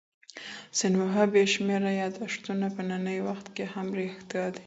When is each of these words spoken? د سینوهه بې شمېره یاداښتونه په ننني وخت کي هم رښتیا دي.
د 0.69 0.73
سینوهه 0.77 1.23
بې 1.33 1.43
شمېره 1.53 1.91
یاداښتونه 2.01 2.65
په 2.75 2.81
ننني 2.89 3.19
وخت 3.27 3.45
کي 3.55 3.65
هم 3.73 3.87
رښتیا 3.99 4.45
دي. 4.53 4.59